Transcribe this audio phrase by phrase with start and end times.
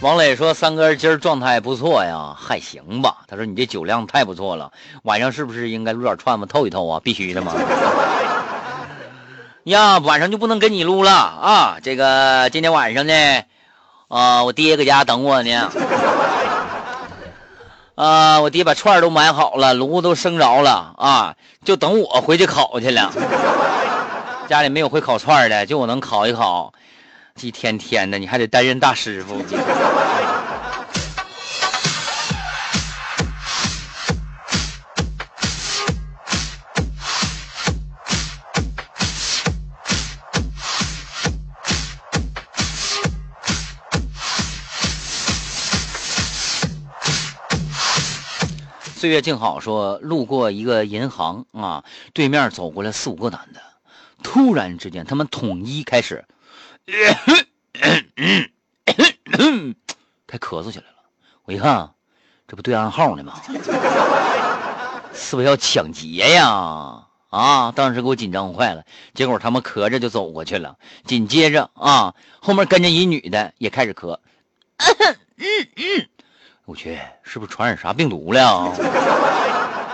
[0.00, 4.70] 王磊说：“三哥今儿状态不错呀，还行吧？”他说：“你这酒量太不错了，
[5.02, 7.00] 晚上是不是应该撸点串子透一透啊？
[7.02, 7.52] 必须的嘛！”
[9.64, 11.78] 呀，晚上就不能跟你撸了啊！
[11.82, 13.42] 这个今天晚上呢，
[14.06, 15.68] 啊，我爹搁家等我呢。
[17.96, 21.34] 啊，我爹把串都买好了，炉都生着了啊，
[21.64, 23.12] 就等我回去烤去了。
[24.48, 26.72] 家里没有会烤串的，就我能烤一烤。
[27.40, 29.42] 一天天的，你还得担任大师傅。
[48.96, 53.60] 岁月静好说，路过一个银行啊，对面走过来四五个男的，
[54.24, 56.24] 突然之间，他们统一开始。
[60.26, 60.94] 开咳嗽起来了，
[61.44, 61.90] 我一看，
[62.46, 63.34] 这不对暗号呢吗？
[65.12, 67.04] 是不是要抢劫呀？
[67.28, 67.70] 啊！
[67.76, 68.84] 当时给我紧张坏了。
[69.12, 74.16] 结果他们咳着就走过去了，紧接着啊，后面跟着一女的也开始咳。
[76.64, 78.72] 我去，是不是传染啥病毒了？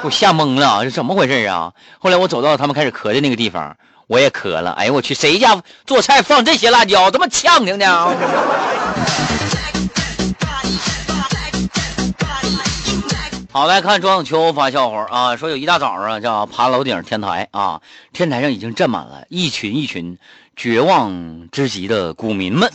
[0.00, 1.74] 给我吓懵了，这怎么回事啊？
[1.98, 3.76] 后来我走到他们开始咳的那个地方。
[4.06, 7.86] 我也渴了，哎呦我去，谁家做菜放这些辣椒，这么呛挺呢？
[13.50, 17.80] 好，来看庄子秋发笑话啊，说有一大早上叫爬楼顶天台啊，
[18.12, 20.18] 天台上已经站满了一群一群
[20.56, 22.68] 绝望之极的股民们。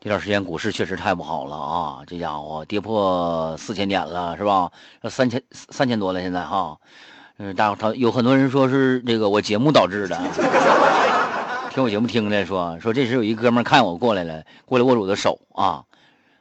[0.00, 4.70] 这段时间股市确实太不好了啊，这家伙跌破四千点了是吧？
[5.02, 6.76] 要三千三千多了现在哈。
[7.38, 10.16] 嗯，大伙他有很多人说是这个我节目导致的，
[11.70, 15.84] 听我节目听的说说这时有一哥们看我过来了，过来握住我的手啊，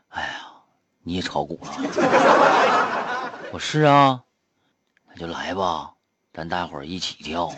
[0.08, 0.30] 哎呀，
[1.04, 1.72] 你也炒股了？
[3.52, 4.22] 我是啊，
[5.10, 5.92] 那就来吧，
[6.34, 7.52] 咱大伙儿一起跳。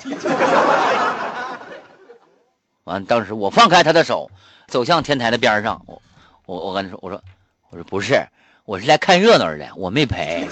[2.86, 4.32] 完，当时我放开他的手，
[4.68, 6.02] 走向天台的边上，我
[6.48, 7.22] 我我跟他说，我说
[7.70, 8.28] 我说不是，
[8.66, 10.48] 我是来看热闹的，我没赔。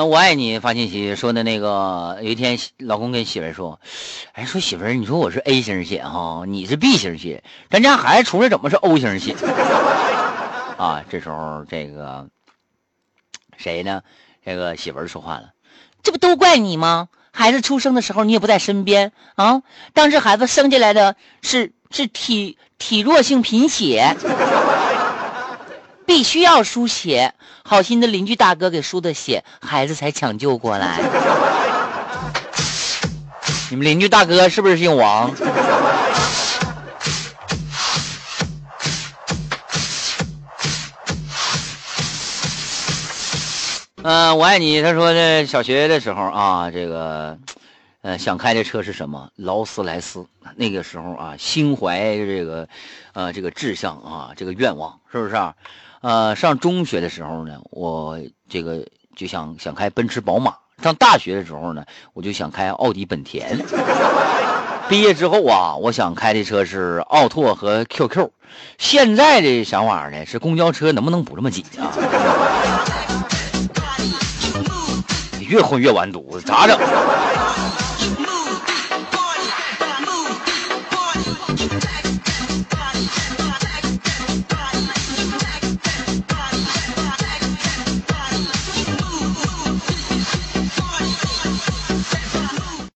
[0.00, 3.78] 嗯，我爱你发信息说的那个，有一天老公跟媳妇说
[4.32, 9.36] ：“哎，说媳妇儿，你说我是 A 型血哈，你是 B 型血，咱家孩子出来怎么是 O 型血？”
[10.78, 12.28] 啊，这时候这个
[13.58, 14.00] 谁呢？
[14.42, 15.50] 这个媳妇说话了
[16.02, 17.08] ：“这不都怪你吗？
[17.30, 19.60] 孩子出生的时候你也不在身边啊，
[19.92, 24.16] 当时孩子生下来的是是体体弱性贫血。”
[26.10, 27.32] 必须要输血，
[27.62, 31.00] 好心的邻居大哥给输的血，孩子才抢救过来。
[33.70, 35.32] 你们邻居大哥是不是姓王？
[44.02, 44.82] 嗯， 我爱你。
[44.82, 47.38] 他说这小学的时候啊，这个，
[48.02, 49.30] 呃，想开的车是什么？
[49.36, 50.26] 劳斯莱斯。
[50.56, 52.66] 那个时候啊，心怀这个，
[53.12, 55.54] 呃，这个志向啊，这个愿望，是不是啊？
[56.00, 58.18] 呃，上中学的时候呢，我
[58.48, 60.52] 这个就想想开奔驰、宝马；
[60.82, 61.84] 上大学的时候呢，
[62.14, 63.58] 我就想开奥迪、本田。
[64.88, 68.30] 毕业之后啊，我想开的车是奥拓和 QQ。
[68.78, 71.92] 现在的想法呢是公交车能不能不这么挤啊？
[75.50, 76.78] 越混越完犊子，咋整？